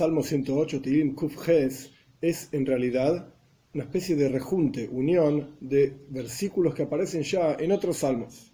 Salmo 0.00 0.22
108, 0.22 0.80
Tilim 0.80 1.14
Kuf 1.14 1.36
Ges, 1.44 1.90
es 2.22 2.48
en 2.52 2.64
realidad 2.64 3.34
una 3.74 3.84
especie 3.84 4.16
de 4.16 4.30
rejunte, 4.30 4.88
unión 4.88 5.58
de 5.60 5.94
versículos 6.08 6.74
que 6.74 6.84
aparecen 6.84 7.22
ya 7.22 7.52
en 7.60 7.70
otros 7.70 7.98
salmos, 7.98 8.50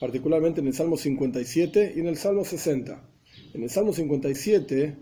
particularmente 0.00 0.62
en 0.62 0.68
el 0.68 0.72
Salmo 0.72 0.96
57 0.96 1.92
y 1.96 2.00
en 2.00 2.06
el 2.06 2.16
Salmo 2.16 2.46
60. 2.46 3.10
En 3.52 3.62
el 3.62 3.68
Salmo 3.68 3.92
57, 3.92 4.96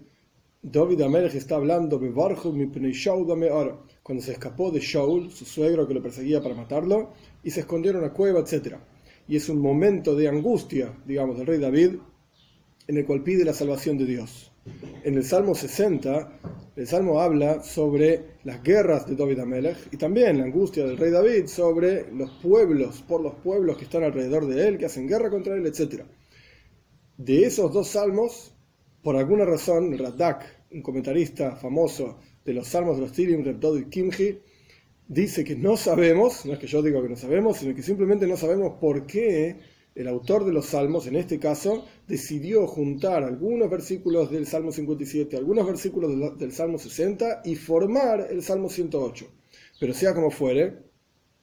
David 0.62 1.00
Amelech 1.00 1.36
está 1.36 1.54
hablando 1.54 2.00
cuando 4.02 4.24
se 4.24 4.32
escapó 4.32 4.72
de 4.72 4.80
Shaul, 4.80 5.30
su 5.30 5.44
suegro 5.44 5.86
que 5.86 5.94
lo 5.94 6.02
perseguía 6.02 6.42
para 6.42 6.56
matarlo, 6.56 7.12
y 7.44 7.52
se 7.52 7.60
escondió 7.60 7.92
en 7.92 7.98
una 7.98 8.12
cueva, 8.12 8.40
etc. 8.40 8.78
Y 9.28 9.36
es 9.36 9.48
un 9.48 9.60
momento 9.60 10.16
de 10.16 10.26
angustia, 10.26 10.92
digamos, 11.06 11.38
del 11.38 11.46
rey 11.46 11.60
David, 11.60 11.90
en 12.88 12.96
el 12.96 13.06
cual 13.06 13.22
pide 13.22 13.44
la 13.44 13.54
salvación 13.54 13.96
de 13.96 14.06
Dios. 14.06 14.50
En 15.04 15.14
el 15.14 15.24
Salmo 15.24 15.54
60, 15.54 16.40
el 16.76 16.86
Salmo 16.86 17.20
habla 17.20 17.62
sobre 17.62 18.38
las 18.44 18.62
guerras 18.62 19.06
de 19.06 19.14
David 19.14 19.40
Amelech 19.40 19.76
y 19.92 19.96
también 19.98 20.38
la 20.38 20.44
angustia 20.44 20.86
del 20.86 20.96
rey 20.96 21.10
David 21.10 21.46
sobre 21.46 22.10
los 22.12 22.30
pueblos, 22.42 23.02
por 23.02 23.20
los 23.20 23.34
pueblos 23.34 23.76
que 23.76 23.84
están 23.84 24.02
alrededor 24.02 24.46
de 24.46 24.66
él, 24.66 24.78
que 24.78 24.86
hacen 24.86 25.06
guerra 25.06 25.28
contra 25.28 25.54
él, 25.54 25.66
etc. 25.66 26.04
De 27.18 27.44
esos 27.44 27.72
dos 27.72 27.88
salmos, 27.88 28.54
por 29.02 29.16
alguna 29.16 29.44
razón, 29.44 29.96
Radak, 29.98 30.64
un 30.72 30.82
comentarista 30.82 31.56
famoso 31.56 32.18
de 32.44 32.54
los 32.54 32.66
salmos 32.66 32.96
de 32.96 33.02
los 33.02 33.12
Tirim, 33.12 33.44
y 33.46 33.84
Kimji, 33.84 34.38
dice 35.06 35.44
que 35.44 35.56
no 35.56 35.76
sabemos, 35.76 36.46
no 36.46 36.54
es 36.54 36.58
que 36.58 36.66
yo 36.66 36.82
diga 36.82 37.02
que 37.02 37.10
no 37.10 37.16
sabemos, 37.16 37.58
sino 37.58 37.74
que 37.74 37.82
simplemente 37.82 38.26
no 38.26 38.38
sabemos 38.38 38.78
por 38.80 39.06
qué 39.06 39.73
el 39.94 40.08
autor 40.08 40.44
de 40.44 40.52
los 40.52 40.66
salmos, 40.66 41.06
en 41.06 41.16
este 41.16 41.38
caso, 41.38 41.84
decidió 42.08 42.66
juntar 42.66 43.22
algunos 43.22 43.70
versículos 43.70 44.30
del 44.30 44.46
Salmo 44.46 44.72
57, 44.72 45.36
algunos 45.36 45.66
versículos 45.66 46.38
del 46.38 46.52
Salmo 46.52 46.78
60 46.78 47.42
y 47.44 47.54
formar 47.54 48.26
el 48.30 48.42
Salmo 48.42 48.68
108. 48.68 49.26
Pero 49.78 49.94
sea 49.94 50.14
como 50.14 50.30
fuere, 50.30 50.84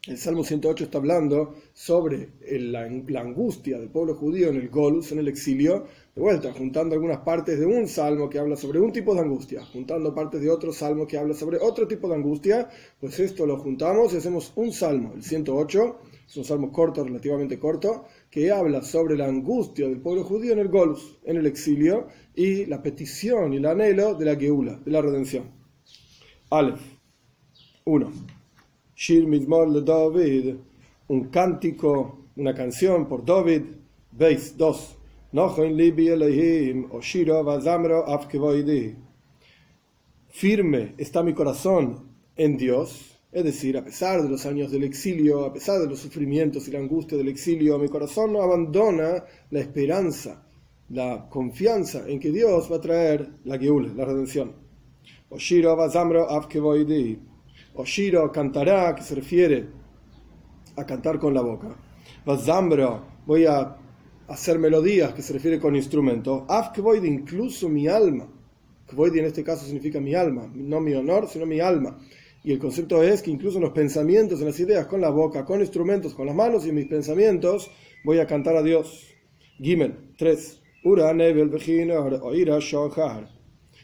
el 0.07 0.17
Salmo 0.17 0.43
108 0.43 0.85
está 0.85 0.97
hablando 0.97 1.53
sobre 1.73 2.29
la, 2.49 2.81
angustia 3.21 3.77
del 3.77 3.89
pueblo 3.89 4.15
judío 4.15 4.49
en 4.49 4.55
el 4.55 4.67
Golus, 4.69 5.11
en 5.11 5.19
el 5.19 5.27
exilio, 5.27 5.85
de 6.15 6.21
vuelta, 6.21 6.51
juntando 6.51 6.95
algunas 6.95 7.19
partes 7.19 7.59
de 7.59 7.67
un 7.67 7.87
salmo 7.87 8.27
que 8.27 8.39
habla 8.39 8.55
sobre 8.55 8.79
un 8.79 8.91
tipo 8.91 9.13
de 9.13 9.21
angustia, 9.21 9.63
juntando 9.63 10.15
partes 10.15 10.41
de 10.41 10.49
otro 10.49 10.73
salmo 10.73 11.05
que 11.05 11.19
habla 11.19 11.35
sobre 11.35 11.59
otro 11.59 11.87
tipo 11.87 12.09
de 12.09 12.15
angustia, 12.15 12.67
pues 12.99 13.19
esto 13.19 13.45
lo 13.45 13.59
juntamos 13.59 14.11
y 14.13 14.17
hacemos 14.17 14.51
un 14.55 14.73
salmo, 14.73 15.13
el 15.15 15.23
108, 15.23 15.99
es 16.31 16.37
un 16.37 16.45
salmo 16.45 16.71
corto, 16.71 17.03
relativamente 17.03 17.59
corto, 17.59 18.05
que 18.29 18.49
habla 18.51 18.81
sobre 18.81 19.17
la 19.17 19.27
angustia 19.27 19.89
del 19.89 19.99
pueblo 19.99 20.23
judío 20.23 20.53
en 20.53 20.59
el 20.59 20.69
Golus, 20.69 21.19
en 21.25 21.35
el 21.35 21.45
exilio, 21.45 22.07
y 22.33 22.65
la 22.67 22.81
petición 22.81 23.51
y 23.51 23.57
el 23.57 23.65
anhelo 23.65 24.15
de 24.15 24.23
la 24.23 24.37
Geula, 24.37 24.79
de 24.79 24.91
la 24.91 25.01
redención. 25.01 25.51
Aleph 26.49 26.79
1. 27.83 28.11
Shir 28.95 29.27
Mizmor 29.27 29.67
le 29.67 29.81
David, 29.81 30.55
un 31.09 31.25
cántico, 31.25 32.19
una 32.37 32.55
canción 32.55 33.09
por 33.09 33.25
David. 33.25 33.63
Veis 34.13 34.55
2. 34.55 34.97
Firme 40.29 40.95
está 40.97 41.23
mi 41.23 41.33
corazón 41.33 42.05
en 42.37 42.55
Dios, 42.55 43.10
es 43.31 43.43
decir, 43.43 43.77
a 43.77 43.83
pesar 43.83 44.21
de 44.21 44.29
los 44.29 44.45
años 44.45 44.71
del 44.71 44.83
exilio, 44.83 45.45
a 45.45 45.53
pesar 45.53 45.79
de 45.79 45.87
los 45.87 45.99
sufrimientos 45.99 46.67
y 46.67 46.71
la 46.71 46.79
angustia 46.79 47.17
del 47.17 47.29
exilio, 47.29 47.79
mi 47.79 47.87
corazón 47.87 48.33
no 48.33 48.41
abandona 48.41 49.23
la 49.49 49.59
esperanza, 49.59 50.43
la 50.89 51.27
confianza 51.29 52.03
en 52.07 52.19
que 52.19 52.31
Dios 52.31 52.69
va 52.69 52.77
a 52.77 52.81
traer 52.81 53.29
la 53.45 53.57
Geul, 53.57 53.95
la 53.95 54.03
redención. 54.03 54.53
Oshiro 55.29 55.77
Bazamro 55.77 56.27
Oshiro 57.73 58.31
cantará, 58.33 58.93
que 58.93 59.01
se 59.01 59.15
refiere 59.15 59.67
a 60.75 60.85
cantar 60.85 61.17
con 61.17 61.33
la 61.33 61.41
boca. 61.41 61.73
Bazamro, 62.25 63.05
voy 63.25 63.45
a 63.45 63.77
hacer 64.27 64.59
melodías, 64.59 65.13
que 65.13 65.21
se 65.21 65.31
refiere 65.31 65.57
con 65.57 65.73
instrumento. 65.75 66.45
Afkevoid, 66.49 67.03
incluso 67.05 67.69
mi 67.69 67.87
alma. 67.87 68.27
Kvoid 68.87 69.15
en 69.15 69.25
este 69.25 69.43
caso 69.43 69.65
significa 69.65 70.01
mi 70.01 70.13
alma, 70.13 70.51
no 70.53 70.81
mi 70.81 70.93
honor, 70.93 71.29
sino 71.29 71.45
mi 71.45 71.61
alma. 71.61 71.97
Y 72.43 72.51
el 72.51 72.59
concepto 72.59 73.03
es 73.03 73.21
que 73.21 73.31
incluso 73.31 73.57
en 73.57 73.63
los 73.63 73.73
pensamientos, 73.73 74.39
en 74.39 74.47
las 74.47 74.59
ideas, 74.59 74.87
con 74.87 75.01
la 75.01 75.09
boca, 75.09 75.45
con 75.45 75.59
instrumentos, 75.59 76.13
con 76.13 76.25
las 76.25 76.35
manos 76.35 76.65
y 76.65 76.71
mis 76.71 76.87
pensamientos, 76.87 77.69
voy 78.03 78.19
a 78.19 78.25
cantar 78.25 78.55
a 78.55 78.63
Dios. 78.63 79.07
Gimel 79.57 80.13
3. 80.17 80.61
Ura 80.83 81.13
nevel 81.13 81.51
oira 82.23 82.59
shohar. 82.59 83.29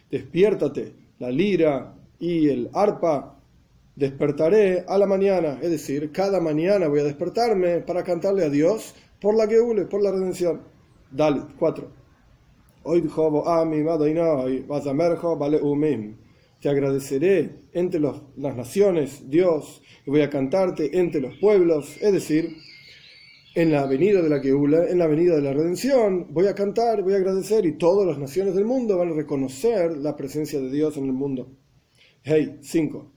Despiértate, 0.10 0.96
la 1.20 1.30
lira 1.30 1.96
y 2.20 2.50
el 2.50 2.70
arpa 2.74 3.40
despertaré 3.96 4.86
a 4.88 4.98
la 4.98 5.08
mañana, 5.08 5.60
es 5.62 5.72
decir, 5.72 6.12
cada 6.12 6.40
mañana 6.40 6.88
voy 6.88 7.00
a 7.00 7.04
despertarme 7.04 7.80
para 7.80 8.04
cantarle 8.04 8.46
a 8.46 8.50
Dios 8.50 8.96
por 9.20 9.36
la 9.36 9.48
Geule, 9.48 9.86
por 9.86 10.02
la 10.02 10.12
redención. 10.12 10.62
Dale, 11.12 11.42
4. 11.58 11.88
Te 16.60 16.70
agradeceré 16.70 17.52
entre 17.74 18.00
las 18.00 18.56
naciones, 18.56 19.30
Dios, 19.30 19.82
y 20.06 20.10
voy 20.10 20.22
a 20.22 20.30
cantarte 20.30 21.00
entre 21.00 21.22
los 21.22 21.36
pueblos, 21.38 21.98
es 22.02 22.12
decir, 22.12 22.58
en 23.54 23.72
la 23.72 23.82
avenida 23.82 24.22
de 24.22 24.30
la 24.30 24.40
Geula, 24.40 24.88
en 24.88 25.00
la 25.00 25.06
avenida 25.06 25.36
de 25.36 25.42
la 25.42 25.54
redención, 25.54 26.28
voy 26.30 26.48
a 26.48 26.54
cantar, 26.54 27.02
voy 27.02 27.14
a 27.14 27.18
agradecer 27.18 27.66
y 27.66 27.78
todas 27.78 28.08
las 28.08 28.20
naciones 28.20 28.54
del 28.54 28.66
mundo 28.66 28.98
van 28.98 29.12
a 29.12 29.16
reconocer 29.16 29.98
la 29.98 30.16
presencia 30.16 30.60
de 30.60 30.72
Dios 30.72 30.96
en 30.98 31.06
el 31.06 31.14
mundo. 31.14 31.52
Hey, 32.24 32.58
5 32.62 33.14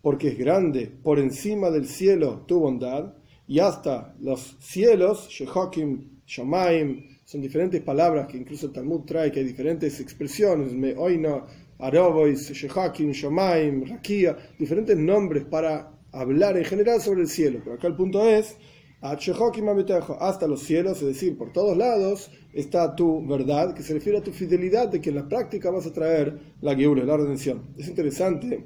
porque 0.00 0.28
es 0.28 0.38
grande 0.38 0.86
por 1.02 1.18
encima 1.18 1.70
del 1.70 1.86
cielo 1.86 2.44
tu 2.46 2.60
bondad, 2.60 3.14
y 3.46 3.58
hasta 3.58 4.14
los 4.20 4.56
cielos, 4.60 5.28
Shehokim, 5.28 6.22
Shomaim, 6.24 7.11
son 7.32 7.40
diferentes 7.40 7.80
palabras 7.80 8.26
que 8.26 8.36
incluso 8.36 8.66
el 8.66 8.72
Talmud 8.72 9.06
trae, 9.06 9.32
que 9.32 9.40
hay 9.40 9.46
diferentes 9.46 9.98
expresiones, 10.00 10.74
Meoino, 10.74 11.46
Arobois, 11.78 12.52
Shehokim, 12.52 13.12
Shomaim, 13.12 13.86
Rakia, 13.86 14.36
diferentes 14.58 14.94
nombres 14.98 15.44
para 15.44 15.98
hablar 16.12 16.58
en 16.58 16.66
general 16.66 17.00
sobre 17.00 17.22
el 17.22 17.28
cielo. 17.28 17.60
Pero 17.64 17.76
acá 17.76 17.86
el 17.86 17.96
punto 17.96 18.28
es, 18.28 18.58
hasta 19.00 20.46
los 20.46 20.62
cielos, 20.62 21.00
es 21.00 21.08
decir, 21.08 21.38
por 21.38 21.54
todos 21.54 21.74
lados 21.74 22.30
está 22.52 22.94
tu 22.94 23.26
verdad, 23.26 23.72
que 23.72 23.82
se 23.82 23.94
refiere 23.94 24.18
a 24.18 24.22
tu 24.22 24.32
fidelidad 24.32 24.88
de 24.88 25.00
que 25.00 25.08
en 25.08 25.16
la 25.16 25.26
práctica 25.26 25.70
vas 25.70 25.86
a 25.86 25.92
traer 25.94 26.38
la 26.60 26.76
Geula, 26.76 27.02
la 27.02 27.16
redención. 27.16 27.62
Es 27.78 27.88
interesante 27.88 28.62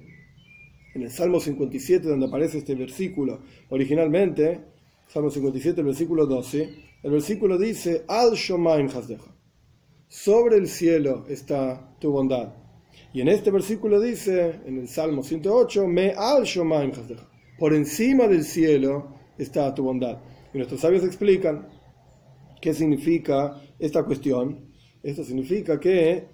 en 0.93 1.03
el 1.03 1.11
Salmo 1.13 1.39
57, 1.39 2.09
donde 2.09 2.27
aparece 2.27 2.59
este 2.59 2.75
versículo 2.75 3.43
originalmente, 3.69 4.61
Salmo 5.07 5.31
57, 5.31 5.83
el 5.83 5.87
versículo 5.87 6.27
12, 6.27 6.96
el 7.07 7.13
versículo 7.13 7.57
dice, 7.57 8.05
Al 8.09 8.33
Shomaim 8.33 8.89
Hasdeja, 8.89 9.33
sobre 10.09 10.57
el 10.57 10.67
cielo 10.67 11.25
está 11.29 11.97
tu 12.01 12.11
bondad. 12.11 12.53
Y 13.13 13.21
en 13.21 13.29
este 13.29 13.53
versículo 13.53 14.01
dice, 14.01 14.59
en 14.67 14.81
el 14.81 14.89
Salmo 14.89 15.23
108, 15.23 15.87
Me 15.87 16.15
Al 16.17 16.43
Shomaim 16.43 16.91
Hasdeja, 16.91 17.31
por 17.61 17.75
encima 17.75 18.27
del 18.27 18.43
cielo 18.43 19.15
está 19.39 19.73
tu 19.73 19.85
bondad. 19.85 20.19
Y 20.53 20.57
nuestros 20.59 20.81
sabios 20.81 21.05
explican 21.05 21.69
qué 22.61 22.75
significa 22.75 23.57
esta 23.79 24.03
cuestión. 24.03 24.73
Esto 25.01 25.23
significa 25.23 25.79
que 25.79 26.27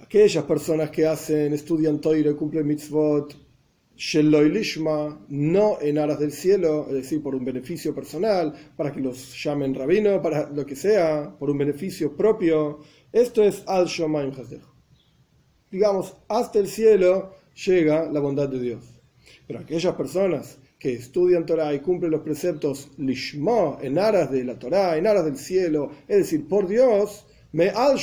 aquellas 0.00 0.42
personas 0.42 0.90
que 0.90 1.06
hacen, 1.06 1.52
estudian 1.52 2.00
Toire, 2.00 2.34
cumplen 2.34 2.66
mitzvot, 2.66 3.36
Lishma, 3.96 5.24
no 5.28 5.78
en 5.80 5.98
aras 5.98 6.18
del 6.18 6.32
cielo, 6.32 6.86
es 6.88 6.94
decir, 6.94 7.22
por 7.22 7.34
un 7.34 7.44
beneficio 7.44 7.94
personal, 7.94 8.52
para 8.76 8.92
que 8.92 9.00
los 9.00 9.42
llamen 9.42 9.74
rabino, 9.74 10.20
para 10.20 10.50
lo 10.50 10.66
que 10.66 10.76
sea, 10.76 11.34
por 11.38 11.50
un 11.50 11.58
beneficio 11.58 12.16
propio. 12.16 12.80
Esto 13.12 13.42
es 13.42 13.62
al 13.66 13.86
Shomayim 13.86 14.32
Digamos, 15.70 16.16
hasta 16.28 16.58
el 16.58 16.68
cielo 16.68 17.34
llega 17.66 18.10
la 18.10 18.20
bondad 18.20 18.48
de 18.48 18.60
Dios. 18.60 18.84
Pero 19.46 19.60
aquellas 19.60 19.94
personas 19.94 20.58
que 20.78 20.94
estudian 20.94 21.46
Torah 21.46 21.72
y 21.72 21.80
cumplen 21.80 22.10
los 22.10 22.22
preceptos 22.22 22.90
Lishma, 22.98 23.78
en 23.80 23.98
aras 23.98 24.30
de 24.30 24.44
la 24.44 24.58
Torah, 24.58 24.96
en 24.96 25.06
aras 25.06 25.24
del 25.24 25.36
cielo, 25.36 25.90
es 26.08 26.18
decir, 26.18 26.48
por 26.48 26.66
Dios, 26.66 27.26
me 27.52 27.68
al 27.68 27.98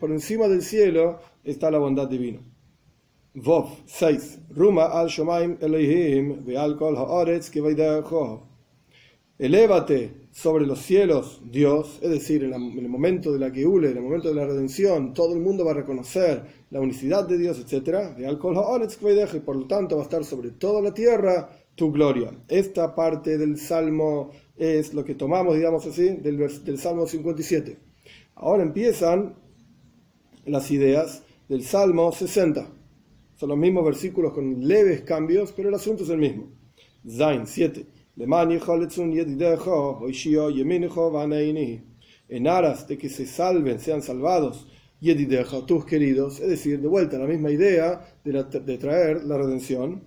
por 0.00 0.10
encima 0.10 0.48
del 0.48 0.62
cielo 0.62 1.20
está 1.44 1.70
la 1.70 1.78
bondad 1.78 2.08
divina. 2.08 2.40
Vov 3.34 3.78
6. 3.86 4.38
Ruma 4.54 4.90
al 4.92 5.08
Shomaim 5.08 5.56
Elohim 5.58 6.44
ve'al 6.44 6.76
kol 6.76 6.94
ha'aretz 6.96 7.50
Elévate 9.38 10.28
sobre 10.30 10.66
los 10.66 10.78
cielos, 10.80 11.40
Dios, 11.50 11.98
es 12.02 12.10
decir, 12.10 12.44
en, 12.44 12.52
el 12.52 12.88
momento 12.90 13.32
de 13.32 13.38
la 13.38 13.50
Geule, 13.50 13.90
en 13.90 13.96
el 13.96 14.02
momento 14.02 14.28
de 14.28 14.34
la 14.34 14.44
redención, 14.44 15.14
todo 15.14 15.32
el 15.34 15.40
mundo 15.40 15.64
va 15.64 15.70
a 15.70 15.74
reconocer 15.74 16.42
la 16.70 16.80
unicidad 16.80 17.26
de 17.26 17.38
Dios, 17.38 17.58
etc. 17.58 18.18
Ve'al 18.18 18.38
kol 18.38 18.58
ha'aretz 18.58 18.98
y 19.34 19.40
por 19.40 19.56
lo 19.56 19.66
tanto 19.66 19.96
va 19.96 20.02
a 20.02 20.04
estar 20.04 20.24
sobre 20.24 20.50
toda 20.50 20.82
la 20.82 20.92
tierra 20.92 21.48
tu 21.74 21.90
gloria. 21.90 22.30
Esta 22.48 22.94
parte 22.94 23.38
del 23.38 23.58
Salmo 23.58 24.30
es 24.58 24.92
lo 24.92 25.06
que 25.06 25.14
tomamos, 25.14 25.56
digamos 25.56 25.86
así, 25.86 26.16
del, 26.16 26.36
del 26.36 26.78
Salmo 26.78 27.06
57. 27.06 27.78
Ahora 28.34 28.62
empiezan 28.62 29.36
las 30.44 30.70
ideas 30.70 31.22
del 31.48 31.64
Salmo 31.64 32.12
60. 32.12 32.81
Son 33.42 33.48
los 33.48 33.58
mismos 33.58 33.84
versículos 33.84 34.32
con 34.32 34.68
leves 34.68 35.00
cambios, 35.00 35.50
pero 35.50 35.68
el 35.68 35.74
asunto 35.74 36.04
es 36.04 36.10
el 36.10 36.18
mismo. 36.18 36.46
Zain 37.04 37.44
7. 37.44 37.84
En 42.28 42.46
aras 42.46 42.86
de 42.86 42.98
que 42.98 43.08
se 43.08 43.26
salven, 43.26 43.80
sean 43.80 44.00
salvados, 44.00 44.68
Yedideja, 45.00 45.66
tus 45.66 45.84
queridos, 45.84 46.38
es 46.38 46.50
decir, 46.50 46.80
de 46.80 46.86
vuelta 46.86 47.18
la 47.18 47.26
misma 47.26 47.50
idea 47.50 48.14
de, 48.22 48.44
de 48.44 48.78
traer 48.78 49.24
la 49.24 49.36
redención. 49.36 50.04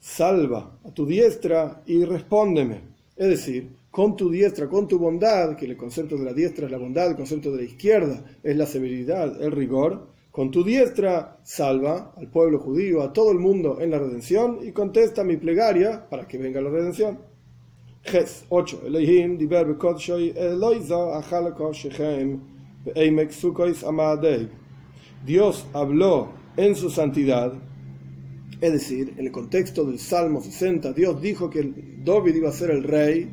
Salva 0.00 0.80
a 0.84 0.90
tu 0.90 1.06
diestra 1.06 1.84
y 1.86 2.04
respóndeme. 2.04 2.80
Es 3.16 3.28
decir, 3.28 3.68
con 3.88 4.16
tu 4.16 4.30
diestra, 4.30 4.68
con 4.68 4.88
tu 4.88 4.98
bondad, 4.98 5.54
que 5.54 5.66
el 5.66 5.76
concepto 5.76 6.16
de 6.16 6.24
la 6.24 6.32
diestra 6.32 6.66
es 6.66 6.72
la 6.72 6.78
bondad, 6.78 7.10
el 7.10 7.16
concepto 7.16 7.52
de 7.52 7.58
la 7.58 7.70
izquierda 7.70 8.24
es 8.42 8.56
la 8.56 8.66
severidad, 8.66 9.40
el 9.40 9.52
rigor, 9.52 10.17
con 10.30 10.50
tu 10.50 10.62
diestra 10.62 11.38
salva 11.42 12.12
al 12.16 12.28
pueblo 12.28 12.58
judío, 12.58 13.02
a 13.02 13.12
todo 13.12 13.32
el 13.32 13.38
mundo 13.38 13.78
en 13.80 13.90
la 13.90 13.98
redención 13.98 14.60
y 14.62 14.72
contesta 14.72 15.24
mi 15.24 15.36
plegaria 15.36 16.08
para 16.08 16.28
que 16.28 16.38
venga 16.38 16.60
la 16.60 16.70
redención. 16.70 17.18
Ges 18.02 18.44
8. 18.48 18.82
Dios 25.26 25.66
habló 25.72 26.28
en 26.56 26.74
su 26.74 26.90
santidad, 26.90 27.52
es 28.60 28.72
decir, 28.72 29.14
en 29.16 29.26
el 29.26 29.32
contexto 29.32 29.84
del 29.84 29.98
Salmo 29.98 30.40
60, 30.40 30.92
Dios 30.92 31.20
dijo 31.20 31.50
que 31.50 31.72
David 32.04 32.36
iba 32.36 32.48
a 32.48 32.52
ser 32.52 32.70
el 32.70 32.82
rey. 32.84 33.28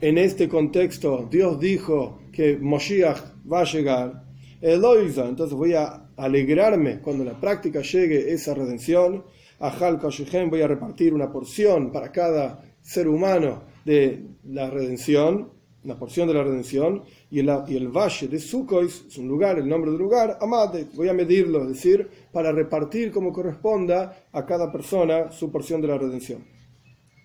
En 0.00 0.18
este 0.18 0.48
contexto, 0.48 1.28
Dios 1.30 1.58
dijo 1.58 2.20
que 2.32 2.56
Moshiach 2.56 3.20
va 3.50 3.60
a 3.60 3.64
llegar. 3.64 4.27
Eloisa, 4.60 5.28
entonces 5.28 5.56
voy 5.56 5.74
a 5.74 6.08
alegrarme 6.16 7.00
cuando 7.00 7.22
en 7.22 7.28
la 7.28 7.40
práctica 7.40 7.80
llegue 7.80 8.32
esa 8.32 8.54
redención. 8.54 9.24
A 9.60 9.70
Halkashechem 9.70 10.50
voy 10.50 10.62
a 10.62 10.68
repartir 10.68 11.14
una 11.14 11.30
porción 11.30 11.92
para 11.92 12.10
cada 12.10 12.64
ser 12.82 13.08
humano 13.08 13.62
de 13.84 14.24
la 14.44 14.70
redención, 14.70 15.50
una 15.84 15.96
porción 15.96 16.26
de 16.26 16.34
la 16.34 16.42
redención. 16.42 17.04
Y 17.30 17.38
el, 17.38 17.88
valle 17.88 18.28
de 18.28 18.38
Sukois 18.40 19.04
es 19.08 19.18
un 19.18 19.28
lugar, 19.28 19.58
el 19.58 19.68
nombre 19.68 19.90
del 19.90 20.00
lugar, 20.00 20.38
Amade, 20.40 20.86
voy 20.94 21.08
a 21.08 21.14
medirlo, 21.14 21.62
es 21.62 21.68
decir, 21.68 22.08
para 22.32 22.50
repartir 22.50 23.12
como 23.12 23.32
corresponda 23.32 24.26
a 24.32 24.44
cada 24.44 24.72
persona 24.72 25.30
su 25.30 25.52
porción 25.52 25.80
de 25.80 25.88
la 25.88 25.98
redención. 25.98 26.44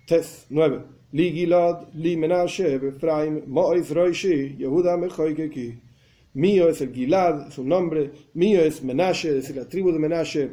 Tes 0.06 0.46
9. 0.50 0.84
Li 1.12 1.46
Li 1.94 2.16
Menashe, 2.16 2.74
Efraim, 2.74 3.42
Mois 3.46 3.90
Roishi, 3.90 4.56
Yehuda. 4.56 4.96
Mío 6.34 6.68
es 6.68 6.80
el 6.80 6.92
Gilad, 6.92 7.50
su 7.50 7.64
nombre. 7.64 8.10
Mío 8.34 8.60
es 8.60 8.82
Menashe, 8.82 9.28
es 9.28 9.34
decir, 9.34 9.56
la 9.56 9.68
tribu 9.68 9.92
de 9.92 9.98
Menashe. 9.98 10.50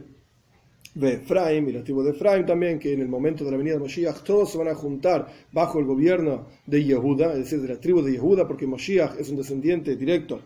De 0.94 1.14
Efraim 1.14 1.70
y 1.70 1.72
la 1.72 1.84
tribu 1.84 2.04
de 2.04 2.12
Efraim 2.12 2.46
también, 2.46 2.78
que 2.78 2.92
en 2.92 3.00
el 3.00 3.08
momento 3.08 3.46
de 3.46 3.52
la 3.52 3.58
venida 3.58 3.76
de 3.76 3.80
Moshiach 3.80 4.24
todos 4.24 4.52
se 4.52 4.58
van 4.58 4.68
a 4.68 4.76
juntar 4.76 5.26
bajo 5.54 5.80
el 5.80 5.86
gobierno 5.86 6.48
de 6.66 6.84
Yehuda, 6.84 7.32
es 7.32 7.40
decir, 7.40 7.62
de 7.62 7.70
la 7.70 7.80
tribu 7.80 8.02
de 8.02 8.12
Yehuda, 8.12 8.46
porque 8.46 8.68
Moshiach 8.68 9.18
es 9.18 9.30
un 9.30 9.38
descendiente 9.38 9.96
directo 9.96 10.42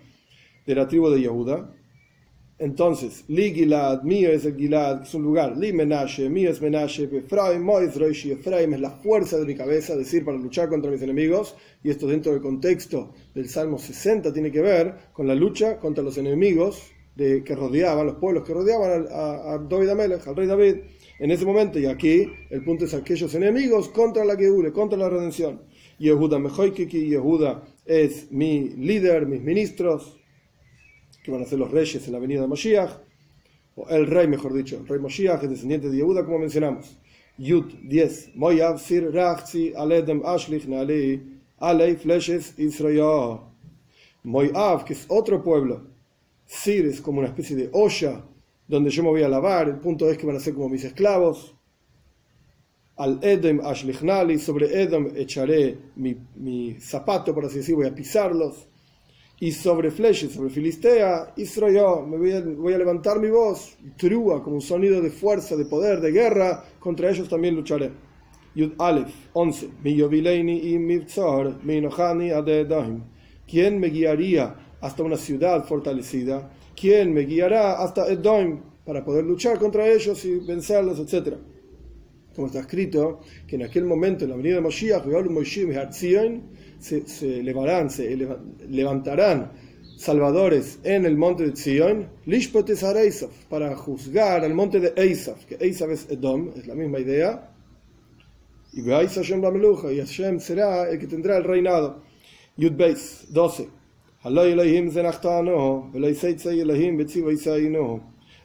de 0.65 0.75
la 0.75 0.87
tribu 0.87 1.09
de 1.09 1.21
Yehuda. 1.21 1.73
Entonces, 2.57 3.25
Li 3.27 3.53
Gilad, 3.53 4.03
mío 4.03 4.29
es 4.29 4.45
el 4.45 4.55
Gilad, 4.55 5.01
es 5.01 5.13
un 5.13 5.23
lugar, 5.23 5.57
Li 5.57 5.73
Menashe, 5.73 6.29
mío 6.29 6.49
es 6.49 6.61
Menashe, 6.61 7.03
Efraim, 7.03 7.61
Mois 7.61 7.93
Roishi, 7.93 8.31
Efraim 8.31 8.73
es 8.73 8.79
la 8.79 8.91
fuerza 8.91 9.37
de 9.37 9.45
mi 9.45 9.55
cabeza, 9.55 9.91
es 9.91 9.99
decir, 9.99 10.23
para 10.23 10.37
luchar 10.37 10.69
contra 10.69 10.89
mis 10.89 11.01
enemigos, 11.01 11.57
y 11.83 11.89
esto 11.89 12.07
dentro 12.07 12.31
del 12.31 12.41
contexto 12.41 13.13
del 13.33 13.49
Salmo 13.49 13.77
60 13.77 14.31
tiene 14.31 14.51
que 14.53 14.61
ver 14.61 14.93
con 15.11 15.27
la 15.27 15.35
lucha 15.35 15.79
contra 15.79 16.01
los 16.01 16.17
enemigos 16.17 16.81
de, 17.15 17.43
que 17.43 17.55
rodeaban, 17.55 18.05
los 18.05 18.15
pueblos 18.15 18.45
que 18.45 18.53
rodeaban 18.53 19.05
a, 19.11 19.53
a 19.53 19.57
David 19.57 19.89
Amelech, 19.89 20.25
al 20.25 20.35
rey 20.37 20.47
David, 20.47 20.75
en 21.19 21.31
ese 21.31 21.45
momento, 21.45 21.77
y 21.77 21.87
aquí 21.87 22.25
el 22.49 22.63
punto 22.63 22.85
es 22.85 22.93
aquellos 22.93 23.35
enemigos 23.35 23.89
contra 23.89 24.23
la 24.23 24.37
Geule, 24.37 24.71
contra 24.71 24.97
la 24.97 25.09
redención. 25.09 25.61
Yehuda 25.99 26.39
Mejoikiki, 26.39 27.09
Yehuda 27.09 27.63
es 27.85 28.31
mi 28.31 28.69
líder, 28.69 29.25
mis 29.25 29.41
ministros, 29.41 30.17
que 31.25 31.31
van 31.31 31.41
a 31.41 31.45
ser 31.45 31.57
los 31.57 31.71
reyes 31.71 32.05
en 32.05 32.13
la 32.13 32.19
venida 32.19 32.41
de 32.41 32.47
Moshiach, 32.47 32.91
o 33.75 33.89
el 33.89 34.05
rey, 34.05 34.27
mejor 34.27 34.53
dicho, 34.53 34.77
el 34.77 34.87
rey 34.87 34.99
Moshiach, 34.99 35.43
es 35.43 35.49
descendiente 35.49 35.89
de 35.89 35.97
Yehuda, 35.97 36.23
como 36.23 36.39
mencionamos. 36.39 36.97
Yud 37.37 37.65
10. 37.83 38.35
Moyav 38.35 38.79
sir 38.79 39.11
rachzi 39.11 39.73
aledem 39.75 40.21
ashlich 40.23 40.67
nali 40.67 41.21
alei 41.59 41.95
fleshes 41.95 42.53
Israel. 42.57 43.39
Moyav, 44.23 44.85
que 44.85 44.93
es 44.93 45.05
otro 45.09 45.43
pueblo. 45.43 45.81
Sir 46.45 46.85
es 46.85 47.01
como 47.01 47.19
una 47.19 47.27
especie 47.27 47.55
de 47.55 47.69
olla 47.73 48.23
donde 48.67 48.89
yo 48.91 49.03
me 49.03 49.09
voy 49.09 49.23
a 49.23 49.27
lavar. 49.27 49.67
El 49.67 49.79
punto 49.79 50.09
es 50.09 50.17
que 50.17 50.25
van 50.25 50.37
a 50.37 50.39
ser 50.39 50.53
como 50.53 50.69
mis 50.69 50.85
esclavos. 50.85 51.53
Al 52.97 53.19
Edem 53.21 53.59
ashlich 53.59 54.01
nali, 54.01 54.39
sobre 54.39 54.81
Edom 54.81 55.09
echaré 55.17 55.77
mi, 55.97 56.15
mi 56.35 56.77
zapato, 56.79 57.33
por 57.33 57.43
así 57.43 57.57
decir, 57.57 57.75
voy 57.75 57.87
a 57.87 57.93
pisarlos 57.93 58.67
y 59.39 59.51
sobre 59.51 59.91
Fleches, 59.91 60.31
sobre 60.31 60.49
Filistea, 60.49 61.33
Israel, 61.35 62.07
me 62.07 62.17
voy 62.17 62.31
a, 62.31 62.41
voy 62.41 62.73
a 62.73 62.77
levantar 62.77 63.19
mi 63.19 63.29
voz, 63.29 63.75
trúa, 63.97 64.41
como 64.41 64.55
un 64.55 64.61
sonido 64.61 65.01
de 65.01 65.09
fuerza, 65.09 65.55
de 65.55 65.65
poder, 65.65 65.99
de 65.99 66.11
guerra, 66.11 66.63
contra 66.79 67.09
ellos 67.09 67.27
también 67.27 67.55
lucharé. 67.55 67.91
Yud 68.55 68.71
Aleph, 68.77 69.13
11. 69.33 69.69
Mi 69.83 69.95
yovileini 69.95 70.71
y 70.71 70.79
mivzor, 70.79 71.61
mi 71.63 71.75
enohani 71.75 72.31
adedahim. 72.31 73.03
¿Quién 73.45 73.79
me 73.79 73.89
guiaría 73.89 74.55
hasta 74.79 75.03
una 75.03 75.17
ciudad 75.17 75.65
fortalecida? 75.65 76.49
¿Quién 76.73 77.13
me 77.13 77.21
guiará 77.21 77.83
hasta 77.83 78.07
Edom 78.07 78.61
para 78.85 79.03
poder 79.03 79.25
luchar 79.25 79.59
contra 79.59 79.87
ellos 79.87 80.23
y 80.23 80.37
vencerlos, 80.39 80.99
etcétera? 80.99 81.37
Como 82.33 82.47
está 82.47 82.61
escrito, 82.61 83.19
que 83.45 83.57
en 83.57 83.63
aquel 83.63 83.83
momento, 83.83 84.23
en 84.23 84.31
la 84.31 84.37
venida 84.37 84.55
de 84.55 84.61
Moshiach, 84.61 85.03
se, 86.85 87.39
elevarán, 87.39 87.89
se 87.89 88.15
levantarán 88.67 89.51
salvadores 89.97 90.79
en 90.83 91.05
el 91.05 91.17
monte 91.17 91.45
de 91.45 91.55
Zion, 91.55 92.09
para 93.49 93.75
juzgar 93.75 94.43
al 94.43 94.53
monte 94.53 94.79
de 94.79 94.93
Eisaf, 94.95 95.45
que 95.45 95.57
Eisaf 95.59 95.89
es 95.89 96.09
Edom, 96.09 96.51
es 96.55 96.67
la 96.67 96.75
misma 96.75 96.99
idea, 96.99 97.49
y 98.73 98.81
y 98.81 99.99
Hashem 99.99 100.39
será 100.39 100.89
el 100.89 100.99
que 100.99 101.07
tendrá 101.07 101.37
el 101.37 101.45
reinado. 101.45 102.03
Yud 102.57 102.73
Beis 102.73 103.27
12. 103.29 103.69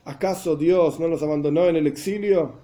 ¿Acaso 0.04 0.56
Dios 0.56 1.00
no 1.00 1.08
nos 1.08 1.22
abandonó 1.22 1.66
en 1.66 1.76
el 1.76 1.86
exilio 1.86 2.54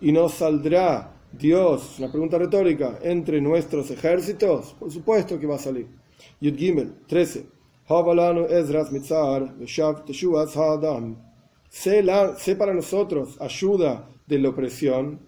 y 0.00 0.12
no 0.12 0.28
saldrá 0.28 1.12
Dios, 1.32 1.98
una 1.98 2.10
pregunta 2.10 2.38
retórica, 2.38 2.98
entre 3.02 3.40
nuestros 3.40 3.90
ejércitos, 3.90 4.74
por 4.78 4.90
supuesto 4.90 5.38
que 5.38 5.46
va 5.46 5.56
a 5.56 5.58
salir. 5.58 5.86
Yud 6.40 6.56
Gimel 6.56 6.92
13. 7.06 7.46
Sé 11.68 12.56
para 12.56 12.74
nosotros 12.74 13.40
ayuda 13.40 14.08
de 14.26 14.38
la 14.38 14.48
opresión 14.50 15.20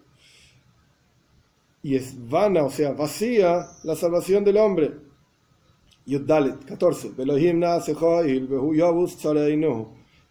y 1.83 1.97
es 1.97 2.29
vana, 2.29 2.65
o 2.65 2.71
sea, 2.71 2.93
vacía 2.93 3.67
la 3.83 3.97
salvación 3.97 4.45
del 4.45 4.57
hombre. 4.59 4.93
Yud 6.07 6.23
Dalet 6.23 6.65
14. 6.65 7.13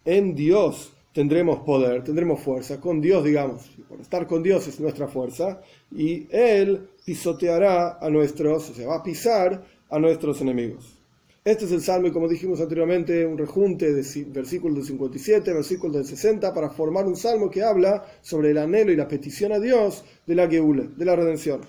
En 0.04 0.34
Dios 0.34 0.93
tendremos 1.14 1.60
poder, 1.60 2.02
tendremos 2.02 2.40
fuerza, 2.40 2.80
con 2.80 3.00
Dios, 3.00 3.24
digamos, 3.24 3.70
por 3.88 4.00
estar 4.00 4.26
con 4.26 4.42
Dios 4.42 4.66
es 4.66 4.80
nuestra 4.80 5.06
fuerza, 5.06 5.60
y 5.90 6.26
Él 6.30 6.88
pisoteará 7.06 7.98
a 8.00 8.10
nuestros, 8.10 8.70
o 8.70 8.74
sea, 8.74 8.88
va 8.88 8.96
a 8.96 9.02
pisar 9.02 9.64
a 9.88 9.98
nuestros 10.00 10.40
enemigos. 10.40 10.98
Este 11.44 11.66
es 11.66 11.72
el 11.72 11.82
salmo, 11.82 12.08
y 12.08 12.10
como 12.10 12.26
dijimos 12.26 12.60
anteriormente, 12.60 13.24
un 13.24 13.38
rejunte 13.38 13.92
de 13.92 14.24
versículos 14.24 14.78
del 14.78 14.86
57, 14.86 15.52
versículos 15.52 15.96
del 15.96 16.04
60, 16.04 16.52
para 16.52 16.70
formar 16.70 17.06
un 17.06 17.16
salmo 17.16 17.48
que 17.48 17.62
habla 17.62 18.04
sobre 18.20 18.50
el 18.50 18.58
anhelo 18.58 18.90
y 18.90 18.96
la 18.96 19.06
petición 19.06 19.52
a 19.52 19.60
Dios 19.60 20.04
de 20.26 20.34
la 20.34 20.48
Geule, 20.48 20.88
de 20.96 21.04
la 21.04 21.14
redención. 21.14 21.60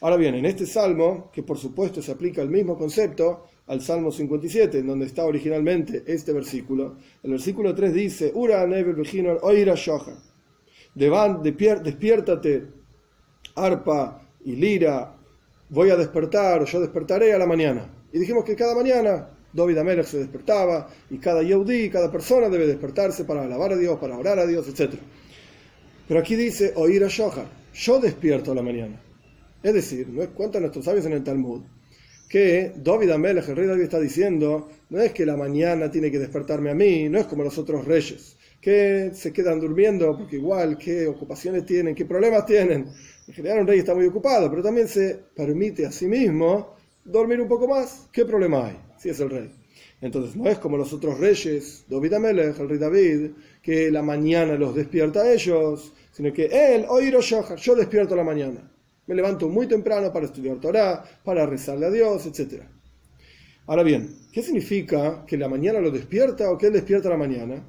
Ahora 0.00 0.16
bien, 0.16 0.34
en 0.34 0.44
este 0.44 0.66
salmo, 0.66 1.30
que 1.32 1.44
por 1.44 1.58
supuesto 1.58 2.02
se 2.02 2.10
aplica 2.10 2.42
el 2.42 2.48
mismo 2.48 2.76
concepto, 2.76 3.44
al 3.68 3.82
Salmo 3.82 4.10
57, 4.10 4.78
en 4.78 4.86
donde 4.86 5.06
está 5.06 5.24
originalmente 5.24 6.02
este 6.06 6.32
versículo. 6.32 6.96
El 7.22 7.32
versículo 7.32 7.74
3 7.74 7.92
dice, 7.92 8.32
Ura 8.34 8.66
oira 9.42 9.74
Despiértate, 10.94 12.66
arpa 13.54 14.22
y 14.44 14.56
lira, 14.56 15.14
voy 15.68 15.90
a 15.90 15.96
despertar, 15.96 16.64
yo 16.64 16.80
despertaré 16.80 17.32
a 17.34 17.38
la 17.38 17.46
mañana. 17.46 17.88
Y 18.12 18.18
dijimos 18.18 18.44
que 18.44 18.56
cada 18.56 18.74
mañana 18.74 19.28
David 19.52 19.78
Amelech 19.78 20.06
se 20.06 20.18
despertaba 20.18 20.88
y 21.10 21.18
cada 21.18 21.42
Yehudi, 21.42 21.90
cada 21.90 22.10
persona 22.10 22.48
debe 22.48 22.66
despertarse 22.66 23.24
para 23.24 23.42
alabar 23.44 23.72
a 23.72 23.76
Dios, 23.76 23.98
para 23.98 24.16
orar 24.16 24.38
a 24.38 24.46
Dios, 24.46 24.66
etc. 24.68 24.94
Pero 26.06 26.20
aquí 26.20 26.36
dice, 26.36 26.72
oír 26.76 27.04
a 27.04 27.08
yo 27.08 28.00
despierto 28.00 28.52
a 28.52 28.54
la 28.54 28.62
mañana. 28.62 28.98
Es 29.62 29.74
decir, 29.74 30.08
no 30.08 30.26
cuentan 30.30 30.62
nuestros 30.62 30.86
sabios 30.86 31.04
en 31.04 31.12
el 31.12 31.22
Talmud 31.22 31.62
que 32.28 32.72
David 32.76 33.10
Amelech, 33.10 33.48
el 33.48 33.56
rey 33.56 33.66
David, 33.66 33.84
está 33.84 33.98
diciendo, 33.98 34.68
no 34.90 35.00
es 35.00 35.12
que 35.12 35.24
la 35.24 35.36
mañana 35.36 35.90
tiene 35.90 36.10
que 36.10 36.18
despertarme 36.18 36.70
a 36.70 36.74
mí, 36.74 37.08
no 37.08 37.18
es 37.18 37.26
como 37.26 37.42
los 37.42 37.56
otros 37.56 37.86
reyes, 37.86 38.36
que 38.60 39.10
se 39.14 39.32
quedan 39.32 39.60
durmiendo 39.60 40.16
porque 40.16 40.36
igual 40.36 40.76
qué 40.76 41.06
ocupaciones 41.06 41.64
tienen, 41.64 41.94
qué 41.94 42.04
problemas 42.04 42.44
tienen. 42.44 42.86
En 43.26 43.34
general 43.34 43.60
un 43.60 43.66
rey 43.66 43.78
está 43.78 43.94
muy 43.94 44.06
ocupado, 44.06 44.50
pero 44.50 44.62
también 44.62 44.88
se 44.88 45.18
permite 45.34 45.86
a 45.86 45.92
sí 45.92 46.06
mismo 46.06 46.74
dormir 47.04 47.40
un 47.40 47.48
poco 47.48 47.66
más. 47.66 48.08
¿Qué 48.12 48.24
problema 48.24 48.66
hay 48.66 48.78
si 48.98 49.08
es 49.08 49.20
el 49.20 49.30
rey? 49.30 49.50
Entonces 50.00 50.36
no 50.36 50.48
es 50.48 50.58
como 50.58 50.76
los 50.76 50.92
otros 50.92 51.18
reyes, 51.18 51.84
David 51.88 52.14
Amelech, 52.14 52.58
el 52.58 52.68
rey 52.68 52.78
David, 52.78 53.30
que 53.62 53.90
la 53.90 54.02
mañana 54.02 54.54
los 54.54 54.74
despierta 54.74 55.22
a 55.22 55.32
ellos, 55.32 55.92
sino 56.12 56.32
que 56.32 56.46
él, 56.46 56.84
oíro 56.88 57.20
yo 57.20 57.74
despierto 57.74 58.14
la 58.14 58.24
mañana. 58.24 58.70
Me 59.08 59.14
levanto 59.14 59.48
muy 59.48 59.66
temprano 59.66 60.12
para 60.12 60.26
estudiar 60.26 60.58
Torah, 60.60 61.02
para 61.24 61.46
rezarle 61.46 61.86
a 61.86 61.90
Dios, 61.90 62.26
etc. 62.26 62.62
Ahora 63.66 63.82
bien, 63.82 64.16
¿qué 64.30 64.42
significa 64.42 65.24
que 65.26 65.36
la 65.36 65.48
mañana 65.48 65.80
lo 65.80 65.90
despierta 65.90 66.50
o 66.50 66.56
que 66.56 66.66
él 66.66 66.74
despierta 66.74 67.08
la 67.08 67.16
mañana? 67.16 67.64